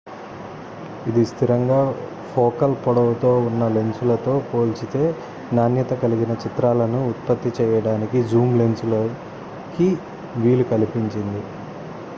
ఇది 1.07 1.25
స్థిరంగా 1.25 1.81
ఫోకల్ 2.35 2.73
పొడవుతో 2.85 3.31
ఉన్న 3.39 3.67
లెన్సులతో 3.67 4.33
పోల్చితే 4.49 5.03
నాణ్యత 5.53 5.93
కలిగిన 6.01 6.35
చిత్రాలను 6.45 7.01
ఉత్పత్తి 7.07 7.51
చేయడానికి 7.59 8.21
జూమ్ 8.27 8.59
లెన్సులు 8.59 9.03
కి 9.77 9.89
వీలు 10.37 10.63
కల్పించింది 10.73 11.43